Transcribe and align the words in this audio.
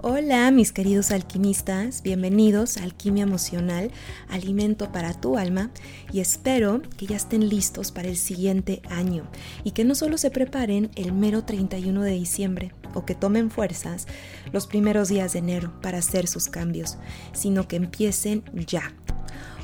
Hola 0.00 0.48
mis 0.52 0.70
queridos 0.70 1.10
alquimistas, 1.10 2.04
bienvenidos 2.04 2.76
a 2.76 2.84
Alquimia 2.84 3.24
Emocional, 3.24 3.90
alimento 4.28 4.92
para 4.92 5.12
tu 5.12 5.36
alma 5.36 5.72
y 6.12 6.20
espero 6.20 6.82
que 6.96 7.06
ya 7.06 7.16
estén 7.16 7.48
listos 7.48 7.90
para 7.90 8.06
el 8.06 8.16
siguiente 8.16 8.80
año 8.90 9.28
y 9.64 9.72
que 9.72 9.84
no 9.84 9.96
solo 9.96 10.16
se 10.16 10.30
preparen 10.30 10.92
el 10.94 11.12
mero 11.12 11.42
31 11.44 12.00
de 12.02 12.12
diciembre 12.12 12.72
o 12.94 13.04
que 13.04 13.16
tomen 13.16 13.50
fuerzas 13.50 14.06
los 14.52 14.68
primeros 14.68 15.08
días 15.08 15.32
de 15.32 15.40
enero 15.40 15.72
para 15.82 15.98
hacer 15.98 16.28
sus 16.28 16.46
cambios, 16.46 16.96
sino 17.32 17.66
que 17.66 17.74
empiecen 17.74 18.44
ya, 18.54 18.92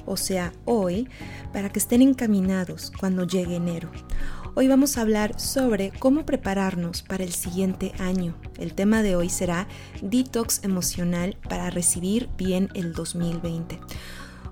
o 0.05 0.16
sea, 0.16 0.53
hoy, 0.64 1.09
para 1.53 1.71
que 1.71 1.79
estén 1.79 2.03
encaminados 2.03 2.91
cuando 2.98 3.25
llegue 3.25 3.55
enero. 3.55 3.89
Hoy 4.57 4.68
vamos 4.68 4.96
a 4.96 5.00
hablar 5.00 5.41
sobre 5.41 5.91
cómo 5.98 6.25
prepararnos 6.25 7.02
para 7.02 7.25
el 7.25 7.32
siguiente 7.32 7.91
año. 7.98 8.37
El 8.57 8.75
tema 8.75 9.02
de 9.02 9.16
hoy 9.16 9.29
será 9.29 9.66
detox 10.01 10.62
emocional 10.62 11.37
para 11.48 11.70
recibir 11.70 12.29
bien 12.38 12.69
el 12.74 12.93
2020. 12.93 13.80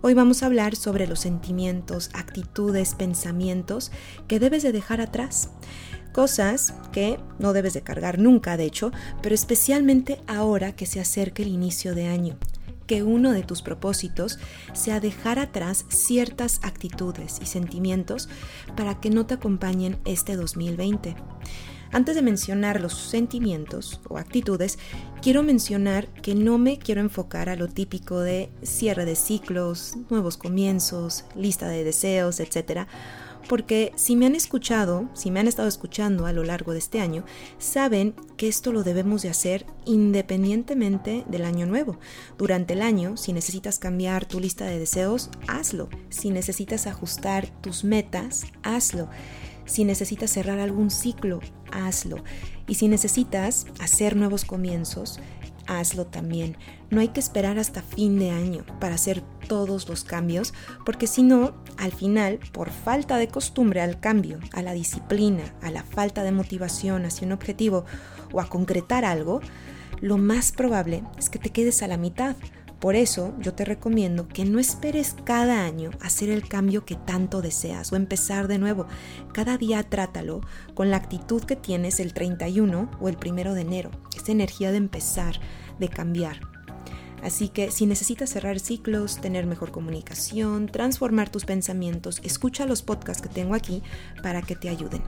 Hoy 0.01 0.15
vamos 0.15 0.43
a 0.43 0.47
hablar 0.47 0.75
sobre 0.75 1.07
los 1.07 1.21
sentimientos, 1.21 2.11
actitudes, 2.15 2.97
pensamientos 2.97 3.93
que 4.27 4.41
debes 4.41 4.65
de 4.65 4.73
dejar 4.73 5.01
atrás. 5.01 5.51
Cosas 6.13 6.75
que 6.91 7.21
no 7.39 7.53
debes 7.53 7.73
de 7.73 7.83
cargar 7.83 8.19
nunca, 8.19 8.57
de 8.57 8.65
hecho, 8.65 8.91
pero 9.23 9.37
especialmente 9.37 10.21
ahora 10.27 10.75
que 10.75 10.87
se 10.87 10.99
acerca 10.99 11.45
el 11.45 11.49
inicio 11.49 11.95
de 11.95 12.09
año 12.09 12.39
que 12.87 13.03
uno 13.03 13.33
de 13.33 13.43
tus 13.43 13.63
propósitos 13.63 14.39
sea 14.73 15.01
dejar 15.01 15.39
atrás 15.39 15.85
ciertas 15.89 16.61
actitudes 16.63 17.39
y 17.43 17.47
sentimientos 17.47 18.29
para 18.77 19.01
que 19.01 19.11
no 19.11 19.27
te 19.27 19.35
acompañen 19.35 19.99
este 20.05 20.37
2020. 20.37 21.17
Antes 21.95 22.15
de 22.15 22.23
mencionar 22.23 22.81
los 22.81 22.95
sentimientos 22.95 24.01
o 24.09 24.17
actitudes, 24.17 24.79
quiero 25.21 25.43
mencionar 25.43 26.09
que 26.09 26.35
no 26.35 26.57
me 26.57 26.79
quiero 26.79 27.03
enfocar 27.03 27.51
a 27.51 27.57
lo 27.57 27.69
típico 27.69 28.21
de 28.21 28.51
cierre 28.63 29.05
de 29.05 29.15
ciclos, 29.15 29.97
nuevos 30.09 30.39
comienzos, 30.39 31.27
lista 31.37 31.69
de 31.69 31.85
deseos, 31.85 32.41
etc., 32.41 32.87
porque 33.49 33.93
si 33.97 34.17
me 34.17 34.27
han 34.27 34.35
escuchado, 34.35 35.09
si 35.15 35.31
me 35.31 35.41
han 35.41 35.49
estado 35.49 35.69
escuchando 35.69 36.27
a 36.27 36.33
lo 36.33 36.45
largo 36.45 36.73
de 36.73 36.79
este 36.79 37.01
año, 37.01 37.25
saben 37.59 38.15
que 38.37 38.49
esto 38.49 38.73
lo 38.73 38.83
debemos 38.83 39.23
de 39.23 39.31
hacer 39.31 39.67
independientemente 39.85 41.25
del 41.29 41.45
año 41.45 41.67
nuevo. 41.67 41.99
Durante 42.39 42.75
el 42.75 42.83
año, 42.83 43.17
si 43.17 43.33
necesitas 43.33 43.79
cambiar 43.79 44.27
tu 44.27 44.41
lista 44.41 44.65
de 44.65 44.79
deseos, 44.79 45.31
hazlo. 45.49 45.89
Si 46.09 46.31
necesitas 46.31 46.87
ajustar 46.87 47.49
tus 47.61 47.85
metas, 47.85 48.45
hazlo. 48.63 49.09
Si 49.65 49.85
necesitas 49.85 50.31
cerrar 50.31 50.59
algún 50.59 50.91
ciclo, 50.91 51.41
hazlo. 51.71 52.23
Y 52.67 52.75
si 52.75 52.89
necesitas 52.89 53.67
hacer 53.81 54.17
nuevos 54.17 54.45
comienzos, 54.45 55.19
hazlo 55.67 56.07
también. 56.07 56.57
No 56.91 57.01
hay 57.01 57.09
que 57.09 57.21
esperar 57.21 57.59
hasta 57.59 57.83
fin 57.83 58.19
de 58.19 58.31
año 58.31 58.65
para 58.81 58.95
hacer 58.95 59.23
todos 59.49 59.89
los 59.89 60.05
cambios, 60.05 60.55
porque 60.85 61.07
si 61.07 61.23
no, 61.23 61.55
al 61.77 61.93
final, 61.93 62.39
por 62.53 62.71
falta 62.71 63.17
de 63.17 63.29
costumbre 63.29 63.81
al 63.81 64.01
cambio, 64.01 64.39
a 64.53 64.63
la 64.63 64.73
disciplina, 64.73 65.45
a 65.63 65.71
la 65.71 65.83
falta 65.83 66.23
de 66.23 66.33
motivación 66.33 67.05
hacia 67.05 67.27
un 67.27 67.33
objetivo 67.33 67.85
o 68.33 68.41
a 68.41 68.49
concretar 68.49 69.05
algo, 69.05 69.41
lo 70.01 70.19
más 70.19 70.53
probable 70.53 71.05
es 71.19 71.31
que 71.31 71.39
te 71.39 71.51
quedes 71.51 71.83
a 71.83 71.89
la 71.89 71.97
mitad. 71.97 72.37
Por 72.83 72.97
eso 72.97 73.33
yo 73.39 73.55
te 73.55 73.65
recomiendo 73.65 74.27
que 74.27 74.45
no 74.45 74.59
esperes 74.59 75.15
cada 75.23 75.65
año 75.65 75.91
hacer 76.01 76.31
el 76.31 76.49
cambio 76.49 76.85
que 76.85 76.97
tanto 76.97 77.41
deseas 77.41 77.93
o 77.93 77.97
empezar 77.97 78.49
de 78.49 78.59
nuevo. 78.59 78.89
Cada 79.33 79.57
día 79.57 79.85
trátalo 79.85 80.41
con 80.75 80.91
la 80.91 80.97
actitud 80.97 81.45
que 81.45 81.55
tienes 81.55 82.01
el 82.01 82.13
31 82.13 82.91
o 83.01 83.09
el 83.09 83.17
1 83.25 83.55
de 83.55 83.61
enero, 83.61 83.93
esa 84.17 84.33
energía 84.33 84.73
de 84.73 84.79
empezar, 84.79 85.39
de 85.79 85.89
cambiar. 85.91 86.41
Así 87.23 87.49
que 87.51 87.71
si 87.71 87.87
necesitas 87.87 88.31
cerrar 88.31 88.59
ciclos, 88.59 89.21
tener 89.21 89.47
mejor 89.47 89.71
comunicación, 89.71 90.67
transformar 90.67 91.31
tus 91.31 91.45
pensamientos, 91.45 92.21
escucha 92.25 92.67
los 92.67 92.83
podcasts 92.83 93.23
que 93.23 93.33
tengo 93.33 93.55
aquí 93.55 93.81
para 94.25 94.43
que 94.43 94.57
te 94.57 94.69
ayuden. 94.69 95.03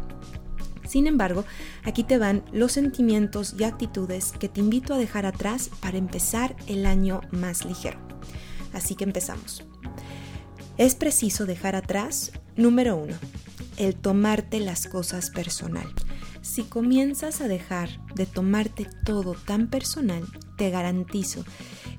Sin 0.87 1.07
embargo, 1.07 1.45
aquí 1.83 2.05
te 2.05 2.19
van 2.19 2.45
los 2.53 2.73
sentimientos 2.73 3.55
y 3.59 3.65
actitudes 3.65 4.33
que 4.33 4.49
te 4.49 4.61
invito 4.61 4.95
a 4.95 4.99
dejar 4.99 5.27
atrás 5.27 5.71
para 5.81 5.99
empezar 5.99 6.57
el 6.67 6.87
año 6.87 7.21
más 7.31 7.65
ligero. 7.65 7.99
Así 8.73 8.95
que 8.95 9.05
empezamos. 9.05 9.65
Es 10.77 10.95
preciso 10.95 11.47
dejar 11.47 11.77
atrás, 11.77 12.33
número 12.57 12.97
uno, 12.97 13.15
el 13.77 13.95
tomarte 13.95 14.61
las 14.61 14.87
cosas 14.89 15.31
personal. 15.31 15.87
Si 16.43 16.65
comienzas 16.65 17.41
a 17.41 17.49
dejar 17.49 17.89
de 18.15 18.27
tomarte 18.27 18.87
todo 19.05 19.35
tan 19.35 19.69
personal, 19.69 20.25
te 20.57 20.71
garantizo 20.71 21.45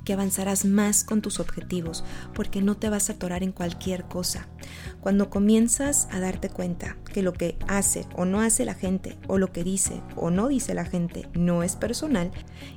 que 0.06 0.14
avanzarás 0.14 0.64
más 0.64 1.04
con 1.04 1.22
tus 1.22 1.40
objetivos 1.40 2.04
porque 2.34 2.62
no 2.62 2.78
te 2.78 2.90
vas 2.90 3.10
a 3.10 3.14
atorar 3.14 3.44
en 3.44 3.52
cualquier 3.52 4.06
cosa. 4.06 4.48
Cuando 5.02 5.30
comienzas 5.30 6.08
a 6.12 6.20
darte 6.20 6.50
cuenta 6.50 6.98
que 7.12 7.22
lo 7.22 7.34
que 7.34 7.58
hace 7.68 8.06
o 8.16 8.26
no 8.26 8.42
hace 8.42 8.64
la 8.64 8.76
gente 8.76 9.18
o 9.28 9.38
lo 9.38 9.52
que 9.52 9.64
dice 9.64 10.02
o 10.16 10.30
no 10.30 10.48
dice 10.48 10.74
la 10.74 10.86
gente 10.86 11.28
no 11.34 11.64
es 11.64 11.76
personal 11.76 12.32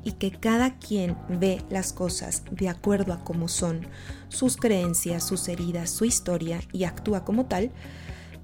y 0.04 0.12
que 0.12 0.30
cada 0.32 0.78
quien 0.78 1.16
ve 1.28 1.62
las 1.70 1.92
cosas 1.92 2.42
de 2.50 2.68
acuerdo 2.68 3.12
a 3.12 3.22
cómo 3.22 3.48
son, 3.48 3.86
sus 4.28 4.56
creencias, 4.56 5.26
sus 5.26 5.48
heridas, 5.48 5.90
su 5.90 6.04
historia 6.04 6.60
y 6.72 6.84
actúa 6.84 7.24
como 7.24 7.46
tal, 7.46 7.70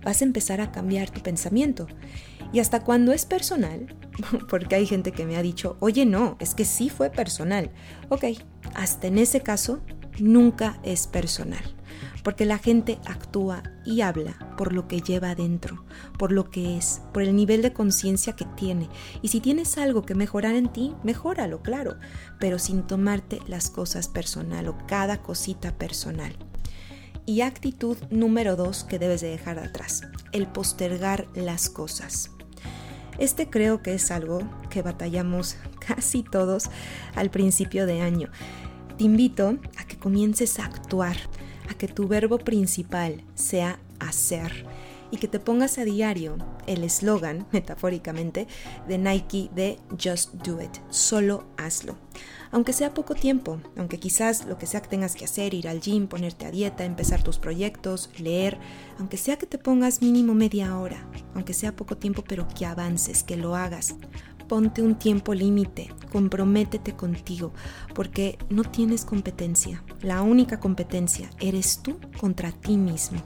vas 0.05 0.21
a 0.21 0.25
empezar 0.25 0.61
a 0.61 0.71
cambiar 0.71 1.11
tu 1.11 1.23
pensamiento. 1.23 1.87
Y 2.53 2.61
hasta 2.61 2.85
cuando 2.85 3.13
es 3.13 3.27
personal, 3.27 3.97
porque 4.49 4.77
hay 4.77 4.87
gente 4.87 5.13
que 5.13 5.27
me 5.27 5.37
ha 5.37 5.43
dicho, 5.43 5.77
oye 5.81 6.07
no, 6.07 6.37
es 6.39 6.55
que 6.55 6.65
sí 6.65 6.89
fue 6.89 7.11
personal. 7.11 7.71
Ok, 8.11 8.25
hasta 8.75 9.09
en 9.09 9.19
ese 9.19 9.41
caso 9.41 9.81
nunca 10.21 10.79
es 10.85 11.07
personal, 11.09 11.65
porque 12.23 12.45
la 12.45 12.59
gente 12.59 13.01
actúa 13.07 13.63
y 13.85 14.03
habla 14.03 14.55
por 14.57 14.73
lo 14.73 14.87
que 14.87 15.01
lleva 15.01 15.31
adentro, 15.31 15.85
por 16.19 16.31
lo 16.31 16.49
que 16.51 16.77
es, 16.77 17.03
por 17.13 17.25
el 17.25 17.35
nivel 17.35 17.63
de 17.63 17.73
conciencia 17.73 18.35
que 18.35 18.45
tiene. 18.45 18.89
Y 19.23 19.29
si 19.29 19.41
tienes 19.41 19.77
algo 19.77 20.03
que 20.03 20.15
mejorar 20.15 20.55
en 20.55 20.69
ti, 20.69 20.95
mejóralo, 21.03 21.63
claro, 21.63 21.97
pero 22.39 22.59
sin 22.59 22.87
tomarte 22.87 23.41
las 23.49 23.71
cosas 23.71 24.07
personal 24.09 24.69
o 24.69 24.79
cada 24.87 25.23
cosita 25.23 25.77
personal. 25.77 26.37
Y 27.27 27.41
actitud 27.41 27.97
número 28.11 28.55
dos 28.55 28.85
que 28.85 28.99
debes 28.99 29.23
de 29.23 29.29
dejar 29.29 29.59
atrás, 29.59 30.03
el 30.33 30.47
postergar 30.47 31.27
las 31.35 31.71
cosas. 31.71 32.31
Este 33.19 33.49
creo 33.49 33.83
que 33.83 33.95
es 33.95 34.11
algo 34.11 34.41
que 34.71 34.83
batallamos 34.83 35.57
casi 35.87 36.23
todos 36.23 36.71
al 37.15 37.31
principio 37.31 37.87
de 37.87 38.03
año. 38.03 38.31
Te 38.99 39.05
invito 39.05 39.59
a 39.79 39.85
que 39.87 39.99
comiences 39.99 40.59
a 40.59 40.67
actuar, 40.67 41.17
a 41.71 41.75
que 41.75 41.89
tu 41.89 42.09
verbo 42.09 42.39
principal 42.39 43.25
sea 43.35 43.79
hacer 44.01 44.67
y 45.11 45.17
que 45.17 45.29
te 45.29 45.39
pongas 45.39 45.79
a 45.79 45.85
diario 45.85 46.37
el 46.67 46.85
eslogan, 46.85 47.47
metafóricamente, 47.53 48.47
de 48.89 48.99
Nike 48.99 49.51
de 49.55 49.79
Just 49.91 50.35
Do 50.35 50.61
It, 50.61 50.77
solo 50.91 51.47
hazlo. 51.57 51.97
Aunque 52.55 52.73
sea 52.73 52.95
poco 52.95 53.17
tiempo, 53.17 53.59
aunque 53.77 53.99
quizás 53.99 54.47
lo 54.47 54.59
que 54.59 54.67
sea 54.67 54.81
que 54.81 54.89
tengas 54.89 55.17
que 55.17 55.25
hacer, 55.25 55.55
ir 55.55 55.67
al 55.67 55.81
gym, 55.81 56.07
ponerte 56.07 56.47
a 56.47 56.53
dieta, 56.53 56.85
empezar 56.85 57.21
tus 57.21 57.41
proyectos, 57.41 58.11
leer, 58.17 58.61
aunque 59.01 59.17
sea 59.17 59.37
que 59.37 59.47
te 59.47 59.59
pongas 59.59 60.01
mínimo 60.01 60.35
media 60.35 60.79
hora, 60.79 61.05
aunque 61.35 61.53
sea 61.53 61.75
poco 61.75 61.97
tiempo, 61.97 62.23
pero 62.23 62.47
que 62.47 62.65
avances, 62.65 63.25
que 63.25 63.37
lo 63.37 63.57
hagas. 63.57 63.97
Ponte 64.47 64.83
un 64.83 64.95
tiempo 64.95 65.35
límite, 65.35 65.93
comprométete 66.13 66.95
contigo, 66.95 67.53
porque 67.93 68.39
no 68.51 68.63
tienes 68.63 69.05
competencia. 69.05 69.83
La 70.01 70.23
única 70.23 70.61
competencia 70.61 71.29
eres 71.41 71.83
tú 71.83 71.99
contra 72.21 72.53
ti 72.53 72.77
mismo, 72.77 73.21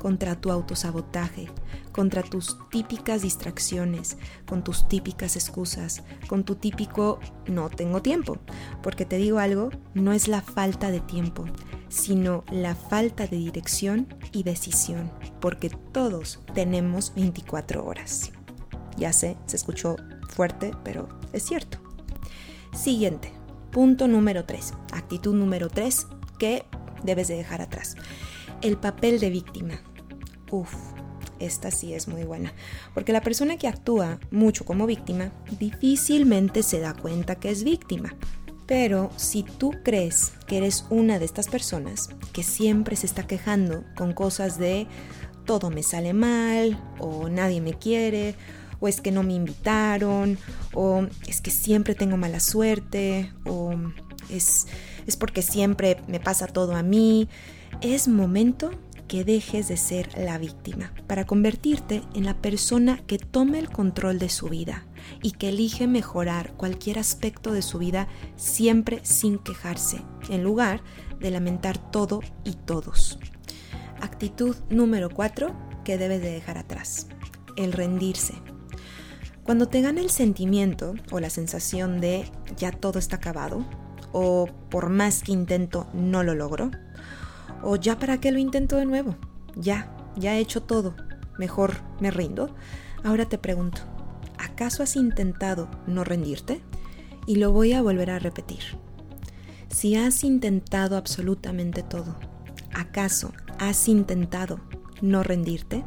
contra 0.00 0.40
tu 0.40 0.50
autosabotaje, 0.50 1.48
contra 1.92 2.22
tus 2.22 2.58
típicas 2.70 3.22
distracciones, 3.22 4.16
con 4.46 4.64
tus 4.64 4.88
típicas 4.88 5.36
excusas, 5.36 6.02
con 6.28 6.44
tu 6.44 6.56
típico 6.56 7.20
no 7.46 7.70
tengo 7.70 8.02
tiempo. 8.02 8.38
Porque 8.82 9.04
te 9.04 9.16
digo 9.16 9.38
algo, 9.38 9.70
no 9.94 10.12
es 10.12 10.28
la 10.28 10.40
falta 10.40 10.90
de 10.90 11.00
tiempo, 11.00 11.44
sino 11.88 12.44
la 12.50 12.74
falta 12.74 13.26
de 13.26 13.36
dirección 13.36 14.08
y 14.32 14.42
decisión, 14.42 15.10
porque 15.40 15.70
todos 15.70 16.40
tenemos 16.54 17.12
24 17.14 17.84
horas. 17.84 18.32
Ya 18.96 19.12
sé, 19.12 19.36
se 19.46 19.56
escuchó 19.56 19.96
fuerte, 20.28 20.72
pero 20.84 21.08
es 21.32 21.44
cierto. 21.44 21.78
Siguiente, 22.72 23.32
punto 23.70 24.08
número 24.08 24.44
3, 24.44 24.72
actitud 24.92 25.34
número 25.34 25.68
3 25.68 26.06
que 26.38 26.64
debes 27.02 27.28
de 27.28 27.36
dejar 27.36 27.60
atrás. 27.60 27.96
El 28.62 28.76
papel 28.76 29.18
de 29.18 29.28
víctima. 29.30 29.80
Uf, 30.52 30.72
esta 31.40 31.72
sí 31.72 31.94
es 31.94 32.06
muy 32.06 32.22
buena, 32.22 32.52
porque 32.94 33.12
la 33.12 33.20
persona 33.20 33.56
que 33.56 33.66
actúa 33.66 34.20
mucho 34.30 34.64
como 34.64 34.86
víctima 34.86 35.32
difícilmente 35.58 36.62
se 36.62 36.78
da 36.78 36.94
cuenta 36.94 37.34
que 37.34 37.50
es 37.50 37.64
víctima. 37.64 38.14
Pero 38.66 39.10
si 39.16 39.42
tú 39.42 39.72
crees 39.82 40.32
que 40.46 40.58
eres 40.58 40.86
una 40.90 41.18
de 41.18 41.24
estas 41.24 41.48
personas 41.48 42.10
que 42.32 42.44
siempre 42.44 42.94
se 42.94 43.06
está 43.06 43.26
quejando 43.26 43.82
con 43.96 44.12
cosas 44.12 44.58
de 44.60 44.86
todo 45.44 45.70
me 45.70 45.82
sale 45.82 46.12
mal, 46.12 46.80
o 47.00 47.28
nadie 47.28 47.60
me 47.60 47.74
quiere, 47.74 48.36
o 48.78 48.86
es 48.86 49.00
que 49.00 49.10
no 49.10 49.24
me 49.24 49.34
invitaron, 49.34 50.38
o 50.72 51.08
es 51.26 51.40
que 51.40 51.50
siempre 51.50 51.96
tengo 51.96 52.16
mala 52.16 52.38
suerte, 52.38 53.32
o 53.44 53.74
es, 54.30 54.68
es 55.04 55.16
porque 55.16 55.42
siempre 55.42 56.00
me 56.06 56.20
pasa 56.20 56.46
todo 56.46 56.76
a 56.76 56.84
mí. 56.84 57.28
Es 57.82 58.06
momento 58.06 58.70
que 59.08 59.24
dejes 59.24 59.66
de 59.66 59.76
ser 59.76 60.16
la 60.16 60.38
víctima 60.38 60.94
para 61.08 61.26
convertirte 61.26 62.04
en 62.14 62.24
la 62.24 62.40
persona 62.40 63.00
que 63.08 63.18
tome 63.18 63.58
el 63.58 63.70
control 63.70 64.20
de 64.20 64.28
su 64.28 64.48
vida 64.48 64.86
y 65.20 65.32
que 65.32 65.48
elige 65.48 65.88
mejorar 65.88 66.52
cualquier 66.52 67.00
aspecto 67.00 67.50
de 67.52 67.60
su 67.60 67.78
vida 67.78 68.06
siempre 68.36 69.00
sin 69.02 69.36
quejarse, 69.38 70.00
en 70.28 70.44
lugar 70.44 70.80
de 71.18 71.32
lamentar 71.32 71.76
todo 71.90 72.20
y 72.44 72.52
todos. 72.52 73.18
Actitud 74.00 74.54
número 74.70 75.10
4 75.10 75.52
que 75.84 75.98
debes 75.98 76.22
de 76.22 76.30
dejar 76.30 76.58
atrás, 76.58 77.08
el 77.56 77.72
rendirse. 77.72 78.34
Cuando 79.42 79.66
te 79.66 79.80
gana 79.80 80.00
el 80.00 80.10
sentimiento 80.10 80.94
o 81.10 81.18
la 81.18 81.30
sensación 81.30 82.00
de 82.00 82.30
ya 82.56 82.70
todo 82.70 83.00
está 83.00 83.16
acabado, 83.16 83.66
o 84.12 84.46
por 84.70 84.88
más 84.88 85.24
que 85.24 85.32
intento 85.32 85.88
no 85.92 86.22
lo 86.22 86.36
logro, 86.36 86.70
o 87.62 87.76
ya 87.76 87.98
para 87.98 88.20
qué 88.20 88.32
lo 88.32 88.38
intento 88.38 88.76
de 88.76 88.86
nuevo, 88.86 89.16
ya, 89.56 89.94
ya 90.16 90.34
he 90.36 90.40
hecho 90.40 90.62
todo, 90.62 90.94
mejor 91.38 91.76
me 92.00 92.10
rindo, 92.10 92.54
ahora 93.04 93.28
te 93.28 93.38
pregunto, 93.38 93.82
¿acaso 94.38 94.82
has 94.82 94.96
intentado 94.96 95.68
no 95.86 96.04
rendirte? 96.04 96.62
Y 97.26 97.36
lo 97.36 97.52
voy 97.52 97.72
a 97.72 97.82
volver 97.82 98.10
a 98.10 98.18
repetir. 98.18 98.62
Si 99.68 99.96
has 99.96 100.24
intentado 100.24 100.96
absolutamente 100.96 101.82
todo, 101.82 102.16
¿acaso 102.74 103.32
has 103.58 103.88
intentado 103.88 104.60
no 105.00 105.22
rendirte? 105.22 105.84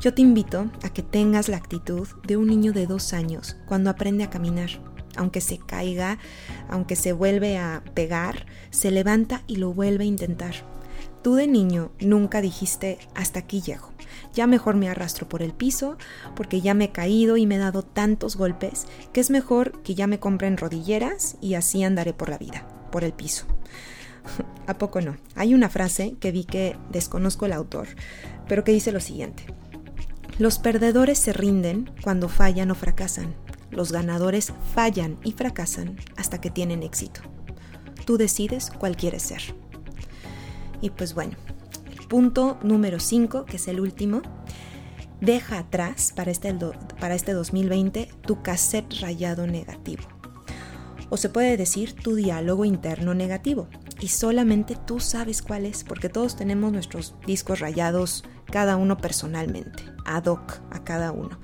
Yo 0.00 0.14
te 0.14 0.22
invito 0.22 0.70
a 0.84 0.90
que 0.90 1.02
tengas 1.02 1.48
la 1.48 1.56
actitud 1.56 2.06
de 2.24 2.36
un 2.36 2.46
niño 2.46 2.72
de 2.72 2.86
dos 2.86 3.12
años 3.12 3.56
cuando 3.66 3.90
aprende 3.90 4.22
a 4.22 4.30
caminar. 4.30 4.70
Aunque 5.18 5.42
se 5.42 5.58
caiga, 5.58 6.18
aunque 6.70 6.96
se 6.96 7.12
vuelve 7.12 7.58
a 7.58 7.82
pegar, 7.92 8.46
se 8.70 8.90
levanta 8.90 9.42
y 9.46 9.56
lo 9.56 9.74
vuelve 9.74 10.04
a 10.04 10.06
intentar. 10.06 10.54
Tú 11.22 11.34
de 11.34 11.46
niño 11.46 11.90
nunca 12.00 12.40
dijiste 12.40 12.98
hasta 13.14 13.40
aquí 13.40 13.60
llego. 13.60 13.90
Ya 14.32 14.46
mejor 14.46 14.76
me 14.76 14.88
arrastro 14.88 15.28
por 15.28 15.42
el 15.42 15.52
piso 15.52 15.96
porque 16.36 16.60
ya 16.60 16.74
me 16.74 16.86
he 16.86 16.92
caído 16.92 17.36
y 17.36 17.46
me 17.46 17.56
he 17.56 17.58
dado 17.58 17.82
tantos 17.82 18.36
golpes 18.36 18.86
que 19.12 19.20
es 19.20 19.30
mejor 19.30 19.82
que 19.82 19.94
ya 19.94 20.06
me 20.06 20.20
compren 20.20 20.56
rodilleras 20.56 21.36
y 21.40 21.54
así 21.54 21.82
andaré 21.82 22.12
por 22.14 22.28
la 22.28 22.38
vida, 22.38 22.66
por 22.92 23.04
el 23.04 23.12
piso. 23.12 23.46
¿A 24.66 24.78
poco 24.78 25.00
no? 25.00 25.16
Hay 25.34 25.54
una 25.54 25.68
frase 25.68 26.14
que 26.20 26.30
vi 26.30 26.44
que 26.44 26.76
desconozco 26.90 27.46
el 27.46 27.52
autor, 27.52 27.88
pero 28.48 28.64
que 28.64 28.72
dice 28.72 28.92
lo 28.92 29.00
siguiente. 29.00 29.44
Los 30.38 30.60
perdedores 30.60 31.18
se 31.18 31.32
rinden 31.32 31.90
cuando 32.02 32.28
fallan 32.28 32.70
o 32.70 32.76
fracasan. 32.76 33.34
Los 33.70 33.92
ganadores 33.92 34.52
fallan 34.74 35.18
y 35.24 35.32
fracasan 35.32 35.96
hasta 36.16 36.40
que 36.40 36.50
tienen 36.50 36.82
éxito. 36.82 37.20
Tú 38.04 38.16
decides 38.16 38.70
cuál 38.70 38.96
quieres 38.96 39.22
ser. 39.22 39.42
Y 40.80 40.90
pues 40.90 41.14
bueno, 41.14 41.36
punto 42.08 42.58
número 42.62 43.00
5, 43.00 43.44
que 43.44 43.56
es 43.56 43.68
el 43.68 43.80
último, 43.80 44.22
deja 45.20 45.58
atrás 45.58 46.12
para 46.14 46.30
este, 46.30 46.54
para 47.00 47.14
este 47.14 47.32
2020 47.32 48.08
tu 48.22 48.42
cassette 48.42 49.00
rayado 49.00 49.46
negativo. 49.46 50.04
O 51.10 51.16
se 51.16 51.28
puede 51.28 51.56
decir 51.56 51.94
tu 51.94 52.14
diálogo 52.14 52.64
interno 52.64 53.14
negativo. 53.14 53.68
Y 54.00 54.08
solamente 54.08 54.76
tú 54.86 55.00
sabes 55.00 55.42
cuál 55.42 55.66
es, 55.66 55.82
porque 55.82 56.08
todos 56.08 56.36
tenemos 56.36 56.72
nuestros 56.72 57.14
discos 57.26 57.60
rayados 57.60 58.24
cada 58.46 58.76
uno 58.76 58.96
personalmente, 58.96 59.82
ad 60.04 60.26
hoc 60.26 60.60
a 60.70 60.84
cada 60.84 61.12
uno. 61.12 61.38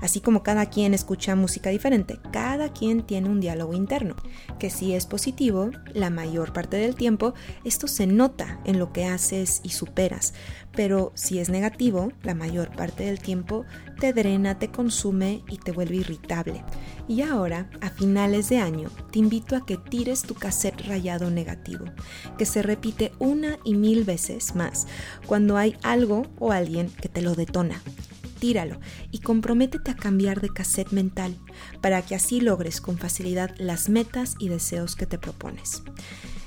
Así 0.00 0.20
como 0.20 0.42
cada 0.42 0.66
quien 0.66 0.94
escucha 0.94 1.34
música 1.34 1.70
diferente, 1.70 2.20
cada 2.32 2.72
quien 2.72 3.02
tiene 3.02 3.28
un 3.28 3.40
diálogo 3.40 3.74
interno, 3.74 4.14
que 4.58 4.70
si 4.70 4.94
es 4.94 5.06
positivo, 5.06 5.70
la 5.92 6.08
mayor 6.08 6.52
parte 6.52 6.76
del 6.76 6.94
tiempo 6.94 7.34
esto 7.64 7.88
se 7.88 8.06
nota 8.06 8.60
en 8.64 8.78
lo 8.78 8.92
que 8.92 9.06
haces 9.06 9.60
y 9.64 9.70
superas, 9.70 10.34
pero 10.72 11.10
si 11.14 11.40
es 11.40 11.48
negativo, 11.48 12.12
la 12.22 12.34
mayor 12.34 12.70
parte 12.70 13.04
del 13.04 13.18
tiempo 13.18 13.64
te 13.98 14.12
drena, 14.12 14.58
te 14.58 14.70
consume 14.70 15.42
y 15.48 15.58
te 15.58 15.72
vuelve 15.72 15.96
irritable. 15.96 16.62
Y 17.08 17.22
ahora, 17.22 17.68
a 17.80 17.90
finales 17.90 18.48
de 18.50 18.58
año, 18.58 18.90
te 19.10 19.18
invito 19.18 19.56
a 19.56 19.66
que 19.66 19.78
tires 19.78 20.22
tu 20.22 20.34
cassette 20.34 20.86
rayado 20.86 21.30
negativo, 21.30 21.86
que 22.36 22.46
se 22.46 22.62
repite 22.62 23.12
una 23.18 23.58
y 23.64 23.74
mil 23.74 24.04
veces 24.04 24.54
más 24.54 24.86
cuando 25.26 25.56
hay 25.56 25.76
algo 25.82 26.26
o 26.38 26.52
alguien 26.52 26.88
que 26.88 27.08
te 27.08 27.22
lo 27.22 27.34
detona 27.34 27.82
tíralo 28.38 28.80
y 29.10 29.20
comprométete 29.20 29.90
a 29.90 29.96
cambiar 29.96 30.40
de 30.40 30.48
cassette 30.48 30.92
mental 30.92 31.36
para 31.80 32.02
que 32.02 32.14
así 32.14 32.40
logres 32.40 32.80
con 32.80 32.98
facilidad 32.98 33.54
las 33.58 33.88
metas 33.88 34.36
y 34.38 34.48
deseos 34.48 34.96
que 34.96 35.06
te 35.06 35.18
propones. 35.18 35.82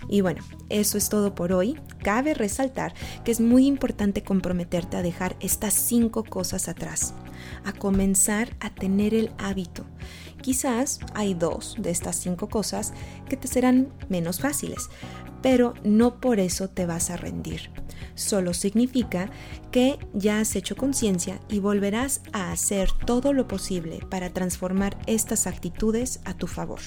Y 0.09 0.21
bueno, 0.21 0.43
eso 0.69 0.97
es 0.97 1.09
todo 1.09 1.35
por 1.35 1.53
hoy. 1.53 1.79
Cabe 2.03 2.33
resaltar 2.33 2.93
que 3.23 3.31
es 3.31 3.39
muy 3.39 3.65
importante 3.65 4.23
comprometerte 4.23 4.97
a 4.97 5.01
dejar 5.01 5.35
estas 5.39 5.73
cinco 5.73 6.23
cosas 6.23 6.67
atrás, 6.67 7.13
a 7.63 7.73
comenzar 7.73 8.55
a 8.59 8.69
tener 8.69 9.13
el 9.13 9.31
hábito. 9.37 9.85
Quizás 10.41 10.99
hay 11.13 11.33
dos 11.33 11.75
de 11.77 11.91
estas 11.91 12.15
cinco 12.15 12.49
cosas 12.49 12.93
que 13.29 13.37
te 13.37 13.47
serán 13.47 13.89
menos 14.09 14.39
fáciles, 14.39 14.89
pero 15.41 15.73
no 15.83 16.19
por 16.19 16.39
eso 16.39 16.69
te 16.69 16.85
vas 16.85 17.09
a 17.09 17.17
rendir. 17.17 17.71
Solo 18.15 18.53
significa 18.53 19.29
que 19.71 19.97
ya 20.13 20.39
has 20.39 20.55
hecho 20.55 20.75
conciencia 20.75 21.39
y 21.49 21.59
volverás 21.59 22.21
a 22.33 22.51
hacer 22.51 22.89
todo 23.05 23.33
lo 23.33 23.47
posible 23.47 23.99
para 24.09 24.31
transformar 24.31 24.97
estas 25.07 25.47
actitudes 25.47 26.19
a 26.25 26.33
tu 26.33 26.47
favor. 26.47 26.81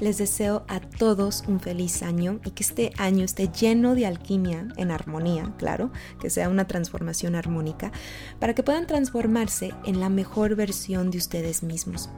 Les 0.00 0.18
deseo 0.18 0.64
a 0.68 0.80
todos 0.80 1.44
un 1.46 1.60
feliz 1.60 2.02
año 2.02 2.40
y 2.44 2.50
que 2.50 2.64
este 2.64 2.92
año 2.98 3.24
esté 3.24 3.48
lleno 3.48 3.94
de 3.94 4.06
alquimia 4.06 4.66
en 4.76 4.90
armonía, 4.90 5.52
claro, 5.56 5.92
que 6.20 6.30
sea 6.30 6.48
una 6.48 6.66
transformación 6.66 7.36
armónica, 7.36 7.92
para 8.40 8.54
que 8.54 8.64
puedan 8.64 8.86
transformarse 8.86 9.72
en 9.86 10.00
la 10.00 10.08
mejor 10.08 10.56
versión 10.56 11.10
de 11.10 11.18
ustedes 11.18 11.62
mismos. 11.62 12.08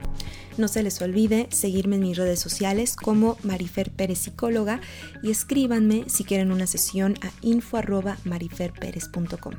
No 0.58 0.68
se 0.68 0.82
les 0.82 1.00
olvide 1.02 1.48
seguirme 1.50 1.96
en 1.96 2.02
mis 2.02 2.16
redes 2.16 2.40
sociales 2.40 2.96
como 2.96 3.36
Marifer 3.42 3.90
Pérez 3.90 4.20
Psicóloga 4.20 4.80
y 5.22 5.30
escríbanme 5.30 6.04
si 6.08 6.24
quieren 6.24 6.50
una 6.50 6.66
sesión 6.66 7.16
a 7.22 7.30
info.mariferperez.com. 7.42 9.52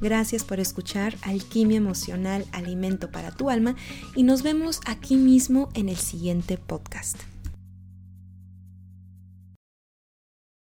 Gracias 0.00 0.44
por 0.44 0.60
escuchar 0.60 1.16
Alquimia 1.22 1.78
Emocional, 1.78 2.44
Alimento 2.52 3.10
para 3.10 3.30
tu 3.30 3.48
Alma 3.48 3.74
y 4.14 4.22
nos 4.22 4.42
vemos 4.42 4.80
aquí 4.86 5.16
mismo 5.16 5.70
en 5.74 5.88
el 5.88 5.96
siguiente 5.96 6.58
podcast. 6.58 7.33